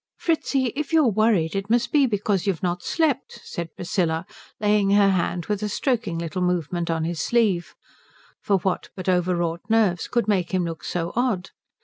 "Fritzi, 0.17 0.73
if 0.75 0.91
you 0.91 1.05
are 1.05 1.11
worried 1.11 1.55
it 1.55 1.69
must 1.69 1.91
be 1.91 2.07
because 2.07 2.47
you've 2.47 2.63
not 2.63 2.81
slept," 2.81 3.39
said 3.43 3.75
Priscilla, 3.75 4.25
laying 4.59 4.89
her 4.89 5.11
hand 5.11 5.45
with 5.45 5.61
a 5.61 5.69
stroking 5.69 6.17
little 6.17 6.41
movement 6.41 6.89
on 6.89 7.03
his 7.03 7.21
sleeve; 7.21 7.75
for 8.41 8.57
what 8.61 8.89
but 8.95 9.07
overwrought 9.07 9.61
nerves 9.69 10.07
could 10.07 10.27
make 10.27 10.55
him 10.55 10.65
look 10.65 10.83
so 10.83 11.13
odd? 11.15 11.51